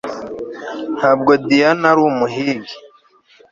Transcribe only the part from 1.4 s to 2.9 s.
Diana ari umuhigi